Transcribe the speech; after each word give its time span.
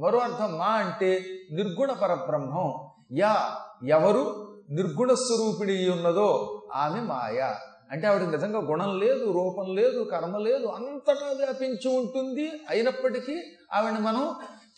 మరో 0.00 0.18
అర్థం 0.18 0.58
మా 0.58 0.66
అంటే 0.66 1.24
నిర్గుణ 1.52 1.92
పరబ్రహ్మం. 1.92 2.90
యా 3.18 3.56
ఎవరు 3.88 4.54
నిర్గుణ 4.70 5.14
స్వరూపిణి 5.14 5.90
ఉన్నదో 5.90 6.62
ఆమె 6.74 7.00
మాయ. 7.00 7.54
అంటే 7.90 8.06
ఆవిడ 8.06 8.22
నిజంగా 8.22 8.58
గుణం 8.58 8.98
లేదు 8.98 9.24
రూపం 9.24 9.74
లేదు 9.74 10.04
కర్మ 10.04 10.36
లేదు 10.36 10.66
అంతటా 10.66 11.34
వ్యాపించి 11.36 11.96
ఉంటుంది 11.98 12.50
అయినప్పటికీ 12.70 13.42
ఆవిడని 13.72 14.00
మనం 14.00 14.34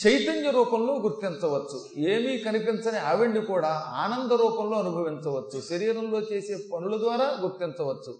చైతన్య 0.07 0.51
రూపంలో 0.51 0.95
గుర్తించవచ్చు. 0.95 2.09
ఏమీ 2.09 2.39
కనిపించని 2.39 2.99
ఆవిడ్ని 2.99 3.41
కూడా 3.41 3.69
ఆనంద 3.87 4.33
రూపంలో 4.33 4.79
అనుభవించవచ్చు. 4.79 5.61
శరీరంలో 5.61 6.21
చేసే 6.21 6.57
పనుల 6.75 6.97
ద్వారా 6.97 7.39
గుర్తించవచ్చు. 7.41 8.19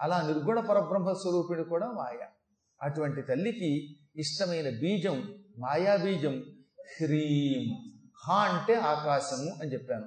అలా 0.00 0.22
నిర్గుణ 0.26 0.60
పరబ్రహ్మ 0.60 1.12
స్వరూపిణి 1.12 1.64
కూడా 1.64 1.86
మాయ. 1.86 2.24
అటువంటి 2.82 3.22
తల్లికి 3.22 3.96
ఇష్టమైన 4.16 4.68
బీజం 4.68 5.34
మాయాబీజం 5.58 6.42
హ్రీం 7.00 7.92
హా 8.24 8.34
అంటే 8.34 8.74
ఆకాశము 8.74 9.62
అని 9.62 9.72
చెప్పాను. 9.72 10.04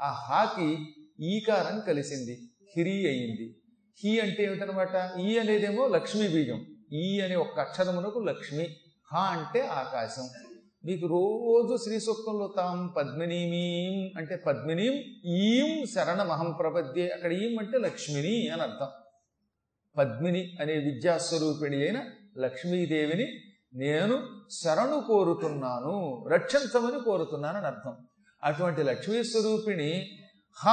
ఆ 0.00 0.10
హాకి 0.10 0.78
ఈకారం 1.20 1.80
కలిసింది 1.80 2.40
హిరి 2.76 3.06
అయింది. 3.06 3.56
హీ 4.04 4.18
అంటే 4.18 4.44
ఏమిటనమాట? 4.44 5.20
ఈ 5.20 5.38
అనేదేమో 5.38 5.88
లక్ష్మీ 5.88 6.28
బీజం. 6.28 6.66
ఈ 6.92 7.20
అనే 7.20 7.34
ఒక్క 7.34 7.60
అక్షరమునకు 7.60 8.18
లక్ష్మి 8.18 8.76
హా 9.12 9.20
అంటే 9.20 9.60
ఆకాశం. 9.60 10.28
మీకు 10.84 11.06
రోజు 11.06 11.76
శ్రీ 11.84 12.00
సూక్తంలో 12.00 12.54
తాం 12.56 12.94
పద్మినీమీం 12.96 14.18
అంటే 14.18 14.36
పద్మినీం 14.36 14.92
ఈం 15.24 15.86
శరణమహం 15.86 16.52
ప్రపద్యే. 16.52 17.08
అక్కడ 17.08 17.32
ఈం 17.32 17.58
అంటే 17.58 17.78
లక్ష్మిని 17.78 18.48
అని 18.48 18.62
అర్థం. 18.62 18.88
పద్మిని 19.98 20.56
అనే 20.60 20.74
విద్యాస్వరూపిణి 20.74 21.82
అయిన 21.82 22.04
లక్ష్మీదేవిని 22.38 23.26
నేను 23.74 24.40
శరణు 24.50 25.00
కోరుతున్నాను 25.00 26.24
రక్షించమని 26.28 27.00
కోరుతున్నాను 27.00 27.58
అని 27.58 27.66
అర్థం 27.66 27.96
అటువంటి 28.44 28.82
లక్ష్మీ 28.82 29.24
స్వరూపిణి 29.24 30.06
హ 30.64 30.68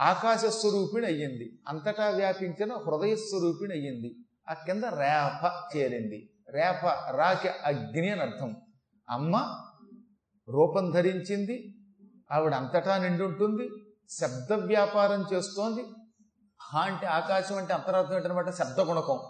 ఆకాశ 0.00 0.44
స్వరూపిణి 0.44 1.06
అయ్యింది. 1.06 1.58
అంతటా 1.68 2.08
వ్యాపించిన 2.08 2.72
హృదయ 2.74 3.14
స్వరూపిణి 3.14 3.74
అయ్యింది. 3.74 4.16
ఆ 4.50 4.52
కింద 4.52 4.84
రేప 4.84 5.52
చేరింది. 5.76 6.30
రేప 6.48 6.86
రాకి 7.10 7.48
అగ్ని 7.48 8.08
అని 8.08 8.20
అర్థం 8.20 8.56
అమ్మ 9.10 9.60
రూపం 10.48 10.90
ధరించింది. 10.90 11.74
ఆవిడ 12.32 12.54
అంతటా 12.54 12.98
నిండి 12.98 13.22
ఉంటుంది 13.22 13.68
శబ్ద 14.10 14.52
వ్యాపారం 14.52 15.24
చేస్తోంది. 15.32 15.84
హా 16.62 16.80
అంటే 16.80 17.06
ఆకాశం 17.06 17.56
అంటే 17.56 17.74
అంతరార్థం 17.74 18.16
ఏంటనమాట? 18.16 18.50
శబ్ద 18.50 18.80
గుణకం. 18.80 19.20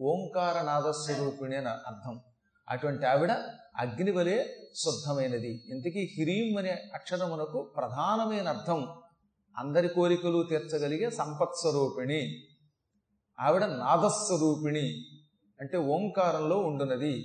ఓంకార 0.00 0.62
నాదస్వరూపిణి 0.62 1.56
అని 1.56 1.68
అర్థం. 1.68 2.20
అటువంటి 2.68 3.06
ఆవిడ 3.06 3.30
అగ్ని 3.76 4.10
వలె 4.10 4.44
శుద్ధమైనది. 4.74 5.64
ఇంతకీ 5.68 6.14
హిరీం 6.18 6.58
అనే 6.58 6.70
అక్షరమునకు 6.94 7.72
ప్రధానమైన 7.76 8.48
అర్థం 8.48 8.88
అందరి 9.58 9.88
కోరికలు 9.88 10.42
తీర్చగలిగే 10.42 11.10
సంపత్స్వరూపిణి. 11.10 12.48
ఆవిడ 13.40 13.64
నాదస్వరూపిణి 13.64 15.04
అంటే 15.60 15.76
ఓంకారంలో 15.76 16.58
ఉండునది. 16.58 17.24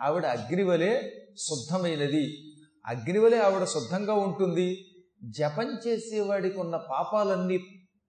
ఆవిడ 0.00 0.26
అగ్నివలే 0.26 1.12
శుద్ధమైనది. 1.38 2.54
అగ్నివలే 2.86 3.40
ఆవిడ 3.40 3.64
శుద్ధంగా 3.64 4.14
ఉంటుంది. 4.14 4.84
జపం 5.24 5.78
చేసేవాడికి 5.86 6.60
ఉన్న 6.60 6.76
పాపాలన్నీ 6.76 7.58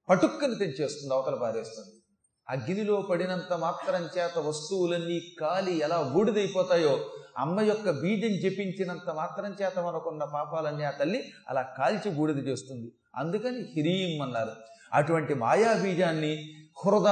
పటుక్కని 0.10 0.56
తెంచేస్తుంది 0.56 1.14
అవతల 1.14 1.36
పారేస్తుంది. 1.36 1.95
అగ్నిలో 2.50 3.02
పడినంత 3.02 3.54
మాత్రం 3.54 4.10
చేత 4.18 4.38
వస్తువులన్నీ 4.38 5.22
కాలి 5.40 5.78
ఎలా 5.78 6.02
బూడిదైపోతాయో 6.02 7.00
అమ్మ 7.38 7.62
యొక్క 7.62 7.92
బీజం 7.92 8.34
జపించినంత 8.42 9.10
మాత్రం 9.10 9.56
చేత 9.62 9.80
మనకున్న 9.80 10.24
పాపాలన్నీ 10.24 10.84
ఆ 10.84 10.92
తల్లి 10.92 11.24
అలా 11.50 11.62
కాల్చి 11.62 12.12
బూడిద 12.12 12.48
చేస్తుంది. 12.48 12.92
అందుకని 13.16 13.58
హిరీం 13.58 14.22
అన్నారు 14.22 14.52
అటువంటి 14.94 15.34
మాయా 15.34 15.74
బీజాన్ని 15.74 16.34
హృద 16.86 17.08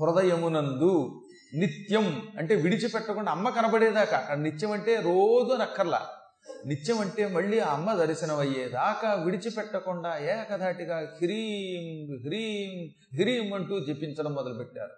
హృదయమునందు 0.00 1.22
నిత్యం 1.54 2.32
అంటే 2.38 2.54
విడిచిపెట్టకుండా 2.54 3.32
అమ్మ 3.32 3.48
కనబడేదాకా 3.48 4.16
అక్కడ 4.16 4.38
నిత్యం 4.38 4.72
అంటే 4.72 4.96
రోజు 4.96 5.54
నక్కర్లా 5.56 6.00
నిత్యం 6.66 6.98
అంటే 6.98 7.26
మళ్ళీ 7.26 7.58
ఆ 7.58 7.72
అమ్మ 7.72 7.94
దర్శనం 7.94 8.38
అయ్యేదాకా 8.38 9.14
విడిచిపెట్టకుండా 9.14 10.18
ఏకధాటిగా 10.18 10.98
హ్రీం 10.98 12.18
హ్రీం 12.26 12.88
హ్రీం 13.20 13.54
అంటూ 13.54 13.80
జపించడం 13.80 14.34
మొదలుపెట్టారు. 14.34 14.90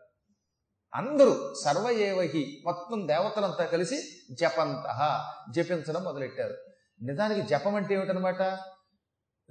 అందరూ 0.94 1.54
సర్వయేవహి 1.64 2.62
మొత్తం 2.64 3.08
దేవతలంతా 3.08 3.64
కలిసి 3.64 3.98
జపంత 4.40 5.24
జపించడం 5.50 6.04
మొదలెట్టారు. 6.04 6.54
నిజానికి 7.02 7.40
జపం 7.40 7.74
అంటే 7.74 7.94
ఏమిటనమాట? 7.94 8.42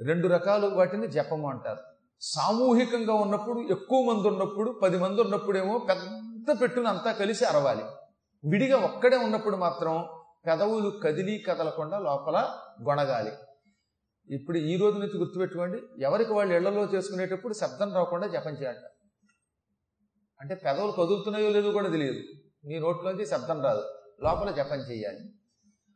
రెండు 0.05 0.27
రకాలు 0.27 0.67
వాటిని 0.67 1.07
జపము 1.07 1.49
అంటారు. 1.49 1.79
సామూహికంగా 2.21 3.13
ఉన్నప్పుడు 3.13 3.59
ఎక్కువ 3.59 4.13
మంది 4.13 4.27
ఉన్నప్పుడు 4.27 4.79
పది 4.83 4.97
మంది 4.97 5.21
ఉన్నప్పుడేమో 5.21 5.77
పెద్ద 5.77 6.61
పెట్టున 6.61 6.87
అంతా 6.87 7.11
కలిసి 7.11 7.45
అరవాలి. 7.45 7.83
విడిగా 8.49 8.77
ఒక్కడే 8.77 9.17
ఉన్నప్పుడు 9.17 9.57
మాత్రం 9.57 10.05
పెదవులు 10.47 10.89
కదిలి 11.03 11.37
కదలకుండా 11.47 11.99
లోపల 11.99 12.55
గొణగాలి. 12.81 13.31
ఇప్పుడు 14.29 14.57
ఈ 14.57 14.77
రోజు 14.77 14.97
నుంచి 14.97 15.17
గుర్తుపెట్టుకోండి 15.17 16.03
ఎవరికి 16.03 16.33
వాళ్ళు 16.33 16.53
ఇళ్ళలో 16.53 16.83
చేసుకునేటప్పుడు 16.83 17.53
శబ్దం 17.53 17.93
రాకుండా 17.93 18.27
జపం 18.27 18.51
చేయండి 18.51 18.87
అంటే 20.41 20.55
పెదవులు 20.55 20.91
కదులుతున్నాయో 20.91 21.49
లేదో 21.49 21.71
కూడా 21.71 21.89
తెలియదు. 21.89 22.19
మీ 22.65 22.79
నోట్లోంచి 22.79 23.25
శబ్దం 23.25 23.63
రాదు. 23.63 23.83
లోపల 24.23 24.51
జపం 24.51 24.77
చేయాలి. 24.77 25.19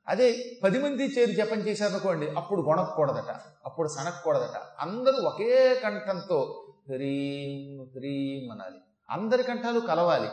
అదే 0.08 0.60
పది 0.64 0.80
మంది 0.80 1.04
చేరి 1.04 1.36
జపం 1.36 1.60
చేశారనుకోండి 1.60 2.30
అప్పుడు 2.30 2.62
గొణకూడదట 2.62 3.36
అప్పుడు 3.66 3.88
సనక్కూడదట. 3.88 4.58
అందరూ 4.80 5.14
ఒకే 5.14 5.80
కంఠంతో 5.84 6.68
హ్రీం 6.90 7.84
హ్రీం 7.84 8.52
అనాలి. 8.52 8.78
అందరి 9.10 9.44
కంఠాలు 9.44 9.80
కలవాలి. 9.80 10.30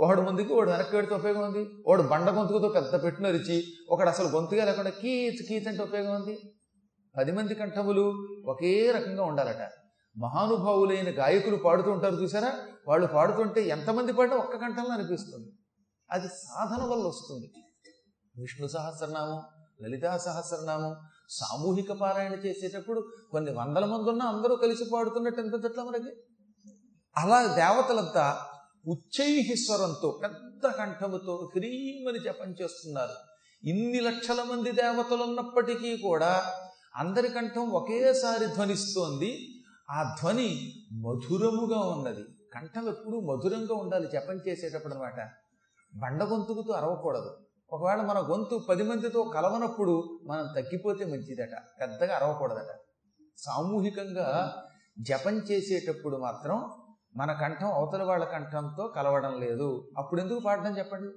ఒకడు 0.00 0.20
ముందుకి 0.20 0.52
వాడు 0.52 0.70
వెనక్కి 0.70 0.96
పెడితే 0.96 1.14
ఉపయోగం 1.14 1.40
ఉంది? 1.40 1.70
వాడు 1.86 2.02
బండ 2.02 2.30
గొంతుకుతో 2.30 2.68
పెద్ద 2.68 3.04
పెట్టినరిచి 3.04 3.64
ఒకడు 3.90 4.08
అసలు 4.08 4.28
గొంతుగా 4.28 4.64
లేకుండా 4.64 4.90
కీచ్ 4.90 5.48
కీచ్ 5.48 5.68
అంటే 5.68 5.82
ఉపయోగం 5.82 6.14
ఉంది? 6.14 6.38
పది 7.16 7.32
మంది 7.32 7.54
కంఠములు 7.54 8.26
ఒకే 8.46 8.92
రకంగా 8.92 9.24
ఉండాలట. 9.24 9.70
మహానుభావులైన 10.18 11.18
గాయకులు 11.18 11.56
పాడుతూ 11.56 11.90
ఉంటారు 11.90 12.14
చూసారా? 12.14 12.52
వాళ్ళు 12.88 13.06
పాడుతుంటే 13.06 13.68
ఎంతమంది 13.68 14.12
పాడినా 14.12 14.36
ఒక్క 14.36 14.56
కంఠంలో 14.56 14.90
అనిపిస్తుంది. 14.90 15.52
అది 16.10 16.28
సాధన 16.28 16.82
వల్ల 16.82 17.06
వస్తుంది. 17.06 17.52
విష్ణు 18.40 18.66
సహస్రనామం 18.66 19.42
లలితా 19.82 20.18
సహస్రనామం 20.18 20.96
సామూహిక 21.30 21.92
పారాయణ 21.92 22.32
చేసేటప్పుడు 22.32 23.08
కొన్ని 23.30 23.52
వందల 23.52 23.84
మంది 23.84 24.10
ఉన్నా 24.10 24.26
అందరూ 24.26 24.56
కలిసి 24.56 24.84
పాడుతున్నట్టు 24.92 25.40
అనిపించట్లా 25.40 25.84
మనకి? 25.84 26.10
అలా 27.16 27.54
దేవతలంతా 27.54 28.40
ఉచ్చైహిస్వరంతో 28.88 30.20
పెద్ద 30.22 30.66
కంఠముతో 30.66 31.50
హ్రీమని 31.56 32.18
జపం 32.18 32.54
చేస్తున్నారు. 32.62 33.12
ఇన్ని 33.68 34.00
లక్షల 34.00 34.42
మంది 34.42 34.70
దేవతలు 34.72 35.22
ఉన్నప్పటికీ 35.22 35.96
కూడా 35.96 36.42
అందరి 36.96 37.28
కంఠం 37.28 37.70
ఒకేసారి 37.70 38.46
ధ్వనిస్తోంది. 38.46 39.62
ఆ 39.90 40.16
ధ్వని 40.22 40.72
మధురముగా 40.92 41.80
ఉన్నది. 41.80 42.22
కంఠం 42.54 42.88
ఎప్పుడూ 42.88 43.20
మధురంగా 43.20 43.74
ఉండాలి 43.74 44.08
జపం 44.12 44.34
చేసేటప్పుడు 44.48 44.94
అనమాట 44.94 45.30
బండ 45.94 46.24
గొంతుకుతో 46.24 46.72
అరవకూడదు. 46.72 47.36
ఒకవేళ 47.72 48.00
మన 48.00 48.18
గొంతు 48.18 48.66
పది 48.68 48.82
మందితో 48.82 49.22
కలవనప్పుడు 49.22 50.20
మనం 50.26 50.46
తగ్గిపోతే 50.56 51.04
మంచిదట. 51.04 51.58
పెద్దగా 51.80 52.16
అరవకూడదట. 52.16 52.74
సామూహికంగా 53.38 54.56
జపం 55.00 55.38
చేసేటప్పుడు 55.38 56.16
మాత్రం 56.16 56.70
మన 57.16 57.32
కంఠం 57.32 57.72
అవతల 57.72 58.02
వాళ్ళ 58.02 58.24
కంఠంతో 58.24 58.86
కలవడం 58.86 59.40
లేదు. 59.40 59.88
అప్పుడు 59.98 60.20
ఎందుకు 60.20 60.38
పాడడం 60.38 60.78
చెప్పండి? 60.78 61.08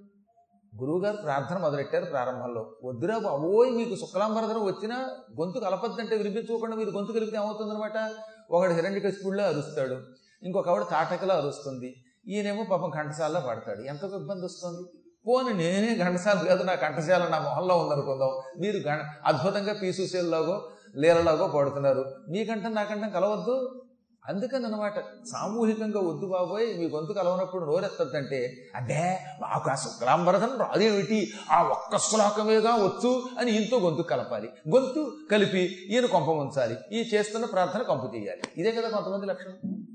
గురువుగారు 0.83 1.17
ప్రార్థన 1.17 1.57
మొదలెట్టారు 1.57 2.05
ప్రారంభంలో. 2.05 2.75
వద్దురా 2.83 3.17
బాబోయ్ 3.17 3.71
మీకు 3.71 3.95
శుక్లాంబరధనం 3.95 4.65
వచ్చినా 4.65 4.95
గొంతు 5.41 5.59
కలపద్దంటే 5.59 6.15
వినిపించుకోకుండా 6.15 6.75
మీరు 6.75 6.89
గొంతు 6.89 7.11
కలిపితే 7.11 7.38
ఏమవుతుందనమాట 7.38 8.11
ఒకడు 8.51 8.73
హిరణ్యకశిపుడిలో 8.73 9.47
అరుస్తాడు. 9.47 9.97
ఇంకొక 10.43 10.69
ఆవిడ 10.69 10.83
తాటకలో 10.91 11.35
అరుస్తుంది. 11.35 11.95
ఈయనేమో 12.27 12.63
పాపం 12.71 12.89
ఘంటసాలలో 12.89 13.39
పాడతాడు. 13.39 13.81
ఎంత 13.81 14.03
ఇబ్బంది 14.03 14.45
వస్తుంది? 14.45 14.89
పోని 15.27 15.53
నేనే 15.53 16.03
ఘంటసాల 16.03 16.47
కాదు 16.47 16.63
నా 16.63 16.75
కంఠశాల 16.75 17.27
నా 17.27 17.39
మొహంలో 17.39 17.77
ఉందనుకుందాం. 17.77 18.29
మీరు 18.59 18.89
అద్భుతంగా 19.25 19.73
పీసూసేలాగో 19.73 20.69
లీలలాగో 20.97 21.47
పాడుతున్నారు. 21.47 22.15
మీకంఠం 22.29 22.73
నాకంఠం 22.73 23.09
కలవద్దు. 23.09 23.81
అందుకని 24.27 24.65
అనమాట 24.65 25.00
సామూహికంగా 25.31 26.00
వద్దు 26.00 26.25
బాబోయ్ 26.25 26.77
మీ 26.77 26.89
గొంతు 26.89 27.13
కలవనప్పుడు 27.13 27.65
నోరెత్తద్దంటే 27.65 28.56
అదే 28.75 29.19
మాకు 29.41 29.69
ఆ 29.69 29.75
శుక్లాంబరధం 29.75 30.57
రాదేమిటి? 30.59 31.31
ఆ 31.51 31.63
ఒక్క 31.63 31.97
శ్లోకమేగా 31.97 32.75
వచ్చు 32.75 33.23
అని 33.39 33.51
ఈయనతో 33.51 33.79
గొంతు 33.79 34.01
కలపాలి. 34.01 34.47
గొంతు 34.47 35.18
కలిపి 35.31 35.63
ఈయన 35.89 36.06
కొంప 36.06 36.29
ఉంచాలి 36.29 36.77
ఈ 36.91 37.09
చేస్తున్న 37.13 37.45
ప్రార్థన 37.45 37.81
కంపు 37.81 38.15
చేయాలి 38.15 38.41
ఇదే 38.57 38.71
కదా 38.71 38.89
కొంతమంది 38.89 39.25
లక్షణం. 39.25 39.85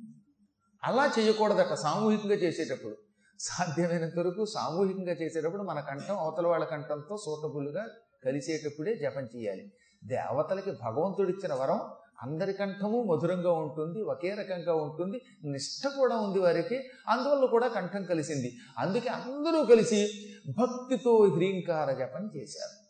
అలా 0.85 1.13
చేయకూడదట 1.19 1.75
సామూహికంగా 1.75 2.35
చేసేటప్పుడు. 2.35 2.97
సాధ్యమైనంత 3.41 4.19
వరకు 4.19 4.45
సామూహికంగా 4.45 5.13
చేసేటప్పుడు 5.13 5.63
మన 5.63 5.81
కంఠం 5.81 6.19
అవతల 6.19 6.47
వాళ్ళ 6.47 6.65
కంఠంతో 6.65 7.17
సూటబుల్గా 7.17 7.87
కలిసేటప్పుడే 8.25 8.95
జపం 8.95 9.23
చేయాలి. 9.23 9.73
దేవతలకి 10.05 10.71
భగవంతుడిచ్చిన 10.71 11.55
వరం 11.55 11.81
అందరి 12.23 12.53
కంఠము 12.53 13.03
మధురంగా 13.03 13.53
ఉంటుంది 13.53 14.03
ఒకే 14.03 14.35
రకంగా 14.35 14.75
ఉంటుంది 14.75 15.21
నిష్ఠ 15.45 15.89
కూడా 15.97 16.17
ఉంది 16.17 16.39
వారికి 16.39 16.77
అందువల్ల 17.09 17.45
కూడా 17.45 17.69
కంఠం 17.69 18.05
కలిసింది. 18.05 18.57
అందుకే 18.79 19.09
అందరూ 19.09 19.65
కలిసి 19.65 20.09
భక్తితో 20.49 21.27
హ్రీంకార 21.35 21.93
జపం 21.93 22.31
చేశారు. 22.37 22.87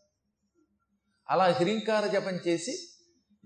అలా 1.30 1.44
హ్రీంకార 1.44 2.06
జపం 2.06 2.38
చేసి 2.48 2.78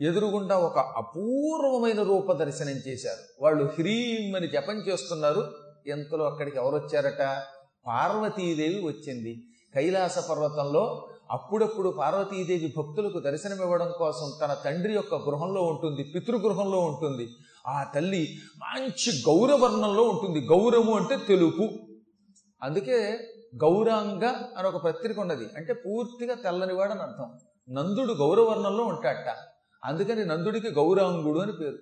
ఎదురుగుండా 0.01 0.59
ఒక 0.59 0.79
అపూర్వమైన 0.79 2.03
రూప 2.03 2.33
దర్శనం 2.33 2.81
చేశారు. 2.89 3.43
వాళ్ళు 3.43 3.65
హ్రీం 3.65 4.37
అని 4.37 4.49
జపం 4.49 4.75
చేస్తున్నారు. 4.75 5.53
ఎంతలో 5.87 6.25
అక్కడికి 6.25 6.57
ఎవరు 6.57 6.77
వచ్చారట 6.77 7.43
పార్వతీదేవి 7.87 8.81
వచ్చింది. 8.85 9.45
కైలాస 9.75 10.19
పర్వతంలో 10.19 11.09
అప్పుడప్పుడు 11.31 11.95
పార్వతీదేవి 11.99 12.75
భక్తులకు 12.79 13.21
దర్శనమివ్వడం 13.21 13.93
కోసం 13.99 14.33
తన 14.43 14.55
తండ్రి 14.55 14.93
యొక్క 14.93 15.15
గృహంలో 15.15 15.63
ఉంటుంది 15.63 16.03
పితృగృహంలో 16.05 16.79
ఉంటుంది. 16.79 17.29
ఆ 17.67 17.83
తల్లి 17.83 18.39
మంచి 18.59 19.23
గౌరవర్ణంలో 19.29 20.03
ఉంటుంది. 20.03 20.47
గౌరము 20.47 20.97
అంటే 20.97 21.17
తెలుపు. 21.17 21.69
అందుకే 22.63 23.29
గౌరాంగ 23.57 24.25
అని 24.57 24.69
ఒక 24.69 24.77
పత్రిక 24.77 25.19
ఉన్నది. 25.19 25.49
అంటే 25.57 25.73
పూర్తిగా 25.73 26.35
తెల్లనివాడని 26.35 27.01
అర్థం. 27.01 27.39
నందుడు 27.71 28.13
గౌరవర్ణంలో 28.13 28.85
ఉంటాడట. 28.85 29.37
అందుకని 29.85 30.25
నందుడికి 30.25 30.71
గౌరాంగుడు 30.71 31.39
అని 31.39 31.53
పేరు. 31.53 31.79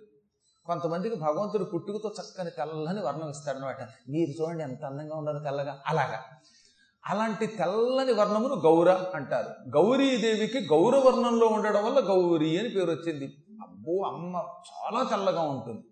కొంతమందికి 0.66 1.14
భగవంతుడు 1.14 1.64
పుట్టుకతో 1.64 2.14
చక్కని 2.20 2.50
తెల్లని 2.50 3.00
వర్ణం 3.00 3.30
ఇస్తాడనమాట 3.30 3.82
మీరు 4.08 4.42
చూడండి 4.42 4.62
ఎంత 4.62 4.84
అందంగా 4.84 5.16
ఉన్నారు 5.16 5.38
తెల్లగా. 5.38 5.80
అలాగా. 5.86 6.20
అలాంటి 7.08 7.46
తెల్లని 7.46 8.12
వర్ణమును 8.12 8.54
గౌర 8.54 8.90
అంటారు. 9.14 9.70
గౌరీదేవికి 9.76 10.58
గౌరవర్ణంలో 10.60 11.46
ఉండడం 11.46 11.84
వల్ల 11.84 11.98
గౌరీ 11.98 12.58
అని 12.58 12.68
పేరు 12.68 12.90
వచ్చింది. 12.90 13.24
అబ్బో 13.62 14.02
అమ్మ 14.02 14.42
చాలా 14.68 15.02
తెల్లగా 15.02 15.42
ఉంటుంది. 15.42 15.82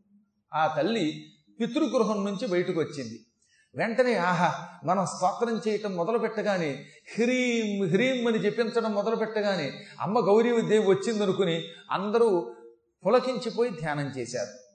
ఆ 0.55 0.67
తల్లి 0.67 1.25
పితృగృహం 1.61 2.25
నుంచి 2.25 2.47
బయటకు 2.47 2.81
వచ్చింది. 2.81 3.21
వెంటనే 3.77 4.17
ఆహా 4.17 4.55
మనం 4.85 5.07
స్తోత్రం 5.07 5.61
చేయటం 5.69 5.97
మొదలు 5.97 6.19
పెట్టగానే 6.19 6.87
హ్రీం 7.15 7.89
హ్రీం 7.89 8.27
అని 8.27 8.39
చెప్పించడం 8.39 8.93
మొదలు 8.93 9.17
పెట్టగానే 9.17 9.73
అమ్మ 10.01 10.19
గౌరీ 10.19 10.61
దేవి 10.61 10.87
వచ్చిందనుకుని 10.87 11.65
అందరూ 11.91 12.55
పులకించిపోయి 13.07 13.71
ధ్యానం 13.71 14.07
చేశారు. 14.07 14.66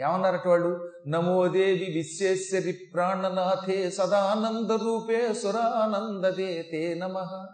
ఏమన్నారట 0.00 0.48
వాళ్ళు 0.48 0.92
నమోదేవి 1.08 1.84
విశ్వేశ్వరి 1.84 2.72
ప్రాణనాథే 2.72 3.90
సదానంద 3.90 4.70
రూపే 4.70 5.34
సురానందదే 5.34 6.62
తే 6.62 6.94
నమ. 6.94 7.46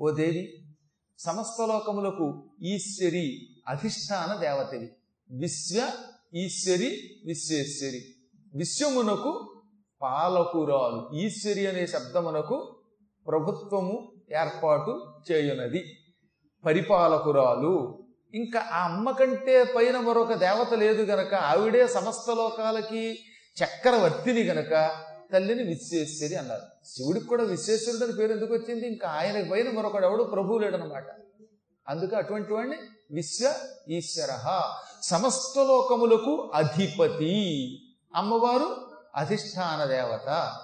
ఓ 0.00 0.10
దేవి 0.10 0.74
సమస్త 1.18 1.62
లోకములకు 1.62 2.50
ఈశ్వరి 2.62 3.48
అధిష్టాన 3.68 4.40
దేవతవి. 4.40 4.88
విశ్వ 5.30 5.88
ఈశ్వరి 6.34 7.00
విశ్వేశ్వరి. 7.24 8.04
విశ్వమునకు 8.54 9.62
పాలకురాలు. 10.02 11.10
ఈశ్వరి 11.14 11.66
అనే 11.66 11.86
శబ్దమునకు 11.86 12.80
ప్రభుత్వము 13.28 14.12
ఏర్పాటు 14.32 15.12
చేయునది. 15.32 15.84
పరిపాలకురాలు. 16.64 18.04
ఇంకా 18.34 18.60
ఆ 18.72 18.84
అమ్మ 18.84 19.10
కంటే 19.10 19.64
పైన 19.64 20.00
మరొక 20.00 20.32
దేవత 20.32 20.74
లేదు 20.74 21.02
గనక 21.02 21.34
ఆవిడే 21.34 21.86
సమస్త 21.86 22.30
లోకాలకి 22.30 23.18
చక్రవర్తిని 23.64 24.42
గనక 24.42 24.90
తల్లిని 25.32 25.62
విశ్వేశ్వరి 25.62 26.34
అన్నారు. 26.34 26.62
శివుడికి 26.84 27.26
కూడా 27.26 27.44
విశ్వేశ్వరుడు 27.44 28.04
అని 28.04 28.12
పేరు 28.12 28.32
ఎందుకు 28.32 28.54
వచ్చింది? 28.54 28.88
ఇంకా 28.88 29.08
ఆయన 29.08 29.50
పైన 29.50 29.70
మరొకడు 29.70 30.06
ఎవడు? 30.06 30.22
ప్రభువు 30.22 30.58
లేడనమాట 30.58 31.04
అందుకే 31.88 32.16
అటువంటి 32.16 32.52
వాడిని 32.52 32.76
విశ్వ 33.10 33.54
ఈశ్వర. 33.88 34.62
సమస్త 35.02 35.58
లోకములకు 35.58 36.50
అధిపతి. 36.54 37.78
అమ్మవారు 38.14 38.90
అధిష్టాన 39.16 39.84
దేవత. 39.84 40.56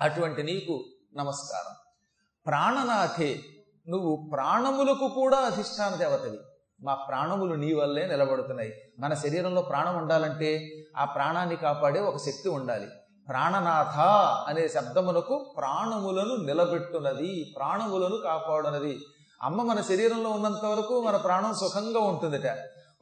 అటువంటి 0.00 0.42
నీకు 0.42 0.84
నమస్కారం. 1.16 1.74
ప్రాణనాథే 2.46 3.40
నువ్వు 3.88 4.30
ప్రాణములకు 4.32 5.08
కూడా 5.08 5.36
అధిష్టాన 5.36 5.94
దేవతవి. 5.94 6.38
మా 6.82 6.94
ప్రాణములు 6.94 7.54
నీ 7.54 7.74
వల్లే 7.74 8.06
నిలబడుతున్నాయి. 8.06 8.74
మన 8.98 9.14
శరీరంలో 9.14 9.62
ప్రాణం 9.62 9.96
ఉండాలంటే 9.96 10.70
ఆ 10.96 11.04
ప్రాణాన్ని 11.04 11.56
కాపాడే 11.56 12.00
ఒక 12.00 12.16
శక్తి 12.16 12.48
ఉండాలి. 12.48 12.86
ప్రాణనాథ 13.28 13.98
అనే 14.48 14.68
శబ్దమునకు 14.68 15.54
ప్రాణములను 15.58 16.34
నిలబెట్టున్నది 16.36 17.52
ప్రాణములను 17.56 18.16
కాపాడునది. 18.16 18.98
అమ్మ 19.42 19.62
మన 19.62 19.80
శరీరంలో 19.80 20.30
ఉన్నంత 20.30 20.64
వరకు 20.64 21.02
మన 21.02 21.16
ప్రాణం 21.16 21.54
సుఖంగా 21.54 22.00
ఉంటుందట. 22.00 22.46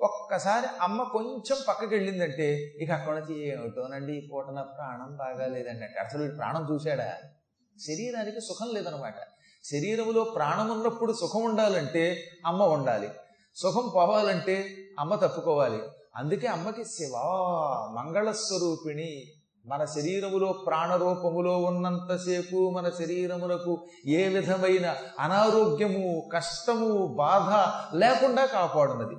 ఒక్కసారి 0.01 0.67
అమ్మ 0.81 1.03
కొంచెం 1.03 1.59
పక్కకి 1.69 1.95
వెళ్ళిందంటే 1.95 2.73
ఇక 2.81 2.93
అక్కడ 2.93 3.15
నుంచి 3.15 3.49
ఏమిటోనండి 3.49 4.13
ఈ 4.13 4.29
పూట 4.33 4.51
నా 4.51 4.63
ప్రాణం 4.63 5.17
బాగాలేదండి 5.17 5.85
అంటే 5.85 6.01
అసలు 6.01 6.37
ప్రాణం 6.37 6.75
చూశాడా? 6.75 7.15
శరీరానికి 7.87 8.41
సుఖం 8.41 8.75
లేదనమాట 8.75 9.15
శరీరంలో 9.65 10.25
ప్రాణం 10.25 10.71
ఉన్నప్పుడు 10.71 11.13
సుఖం 11.13 11.45
ఉండాలంటే 11.45 12.25
అమ్మ 12.47 12.63
ఉండాలి. 12.63 13.11
సుఖం 13.57 13.93
పోవాలంటే 13.95 14.77
అమ్మ 15.01 15.15
తప్పుకోవాలి. 15.15 15.79
అందుకే 16.17 16.47
అమ్మకి 16.47 16.85
శివా 16.85 17.23
మంగళస్వరూపిణి. 17.99 19.23
మన 19.67 19.85
శరీరములో 19.85 20.53
ప్రాణరూపములో 20.53 21.59
ఉన్నంతసేపు 21.59 22.71
మన 22.71 22.89
శరీరములకు 22.89 23.87
ఏ 24.07 24.29
విధమైన 24.29 24.97
అనారోగ్యము 25.21 26.29
కష్టము 26.33 27.07
బాధ 27.07 27.51
లేకుండా 27.97 28.47
కాపాడున్నది. 28.47 29.17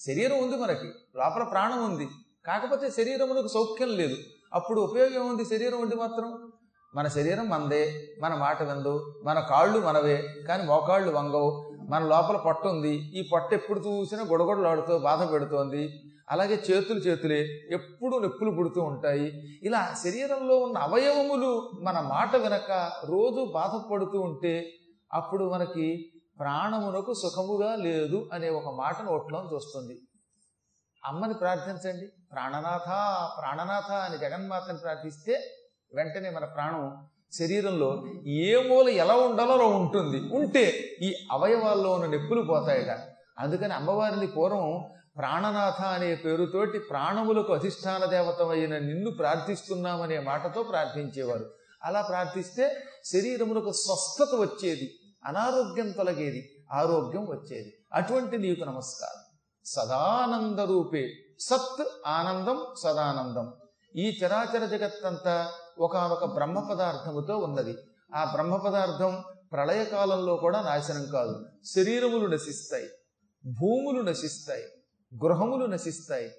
శరీరం 0.00 0.42
ఉంది 0.42 0.56
మనకి 0.56 0.86
లోపల 1.16 1.42
ప్రాణం 1.42 1.84
ఉంది. 1.84 2.08
కాకపోతే 2.46 2.90
శరీరమునకు 2.90 3.48
సౌఖ్యం 3.48 3.88
లేదు. 3.88 4.16
అప్పుడు 4.54 4.80
ఉపయోగం 4.80 5.28
ఉంది 5.28 5.44
శరీరం 5.44 5.80
ఉండి 5.80 5.96
మాత్రం? 5.96 6.52
మన 6.94 7.08
శరీరం 7.08 7.48
మనదే 7.48 8.08
మన 8.22 8.34
మాట 8.34 8.62
విందు 8.62 9.22
మన 9.24 9.40
కాళ్ళు 9.40 9.80
మనవే 9.80 10.28
కానీ 10.48 10.64
మోకాళ్ళు 10.64 11.12
వంగవు. 11.12 11.75
మన 11.90 12.02
లోపల 12.04 12.36
పొట్ట 12.36 12.66
ఉంది. 12.66 12.94
ఈ 13.18 13.28
పొట్ట 13.32 13.52
ఎప్పుడు 13.52 13.80
చూసినా 13.80 14.22
గొడగొడలాడుతూ 14.22 14.98
బాధ 14.98 15.32
పెడుతోంది. 15.32 15.92
అలాగే 16.30 16.62
చేతులు 16.70 16.98
చేతులే 16.98 17.40
ఎప్పుడు 17.70 18.16
నొప్పులు 18.16 18.50
పుడుతూ 18.50 18.80
ఉంటాయి. 18.80 19.58
ఇలా 19.62 19.94
శరీరంలో 20.04 20.56
ఉన్న 20.56 20.78
అవయవములు 20.78 21.70
మన 21.82 22.00
మాట 22.00 22.36
వినక 22.36 22.92
రోజు 23.04 23.52
బాధపడుతూ 23.54 24.20
ఉంటే 24.20 24.70
అప్పుడు 25.12 25.50
మనకి 25.50 26.12
ప్రాణమునకు 26.38 27.12
సుఖముగా 27.14 27.74
లేదు 27.74 28.30
అనే 28.32 28.48
ఒక 28.48 28.74
మాటను 28.74 29.10
నోట్లో 29.10 29.50
చూస్తుంది. 29.54 30.00
అమ్మని 31.04 31.34
ప్రార్థించండి. 31.34 32.06
ప్రాణనాథ 32.32 32.88
ప్రాణనాథ 33.40 33.92
అని 33.92 34.18
జగన్మాతని 34.18 34.78
ప్రార్థిస్తే 34.78 35.34
వెంటనే 35.94 36.30
మన 36.30 36.44
ప్రాణం 36.44 37.06
శరీరంలో 37.32 38.04
ఏ 38.26 38.68
మూల 38.68 38.88
ఎలా 38.88 39.14
ఉండాలో 39.14 39.52
అలా 39.52 39.64
ఉంటుంది. 39.64 40.36
ఉంటే 40.36 40.68
ఈ 41.02 41.14
అవయవాల్లో 41.32 41.92
ఉన్న 41.92 42.06
నొప్పులు 42.06 42.42
పోతాయట. 42.42 42.98
అందుకని 43.38 43.74
అమ్మవారిని 43.74 44.26
పూర్వం 44.26 44.84
ప్రాణనాథ 45.18 45.82
అనే 45.82 46.14
పేరుతోటి 46.14 46.78
ప్రాణములకు 46.78 47.52
అధిష్టాన 47.52 48.04
దేవతమైన 48.04 48.78
నిన్ను 48.78 49.10
ప్రార్థిస్తున్నామనే 49.10 50.20
మాటతో 50.20 50.62
ప్రార్థించేవారు. 50.62 51.50
అలా 51.84 52.02
ప్రార్థిస్తే 52.02 52.84
శరీరములకు 53.04 53.72
స్వస్థత 53.72 54.34
వచ్చేది 54.34 54.94
అనారోగ్యం 55.24 55.90
తొలగేది 55.90 56.64
ఆరోగ్యం 56.72 57.26
వచ్చేది. 57.26 57.72
అటువంటి 57.92 58.38
నీకు 58.38 58.64
నమస్కారం. 58.64 59.22
సదానంద 59.64 60.58
రూపే. 60.58 61.08
సత్ 61.40 61.84
ఆనందం 62.06 62.58
సదానందం. 62.82 63.52
ఈ 63.96 64.18
చరాచర 64.24 64.64
జగత్తంతా 64.64 65.50
ఒకనొక 65.78 66.24
బ్రహ్మ 66.24 66.60
పదార్థముతో 66.60 67.38
ఉన్నది. 67.38 67.76
ఆ 68.14 68.24
బ్రహ్మ 68.24 68.56
పదార్థం 68.56 69.22
ప్రళయకాలంలో 69.52 70.36
కూడా 70.36 70.62
నాశనం 70.62 71.06
కాదు. 71.06 71.46
శరీరములు 71.64 72.26
నశిస్తాయి. 72.26 72.86
భూములు 73.46 74.02
నశిస్తాయి. 74.02 74.64
గృహములు 75.24 75.66
నశిస్తాయి. 75.66 76.30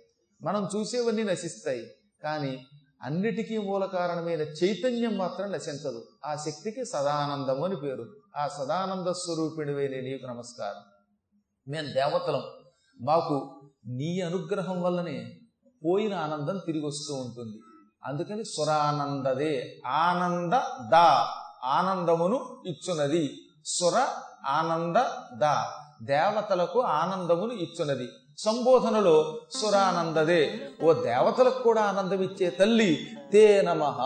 మనం 0.42 0.70
చూసేవన్నీ 0.76 1.24
నశిస్తాయి. 1.24 1.88
కానీ 2.24 2.66
అన్నిటికీ 3.02 3.58
మూల 3.58 3.86
కారణమైన 3.86 4.42
చైతన్యం 4.42 5.18
మాత్రం 5.18 5.52
నశించదు. 5.52 6.08
ఆ 6.26 6.36
శక్తికి 6.36 6.86
సదానందము 6.86 7.66
అని 7.66 7.76
పేరు. 7.76 8.06
ఆ 8.38 8.48
సదానంద 8.48 9.08
స్వరూపిణివైన 9.08 9.92
నీకు 9.92 10.26
నమస్కారం. 10.26 10.82
మేము 11.68 11.94
దేవతలం. 11.94 12.44
మాకు 13.02 13.62
నీ 13.88 14.22
అనుగ్రహం 14.22 14.82
వల్లనే 14.82 15.40
పోయిన 15.86 16.14
ఆనందం 16.14 16.58
తిరిగి 16.58 16.86
వస్తూ 16.86 17.16
ఉంటుంది. 17.16 17.58
అందుకని 18.06 18.46
స్వరానందదే. 18.46 19.76
ఆనంద 19.86 20.54
దా. 20.92 21.28
ఆనందమును 21.64 22.64
ఇచ్చునది. 22.66 23.38
స్వర 23.66 24.08
ఆనంద 24.46 24.96
దా. 25.40 25.72
దేవతలకు 26.04 26.82
ఆనందమును 26.82 27.54
ఇచ్చునది. 27.54 28.08
సంబోధనలో 28.38 29.40
సురానందదే 29.60 30.72
ఓ 30.84 30.94
దేవతలకు 30.94 31.64
కూడా 31.64 31.82
ఆనందం 31.82 32.22
ఇచ్చే 32.22 32.50
తల్లి 32.50 33.08
తే 33.32 33.62
నమః 33.62 34.00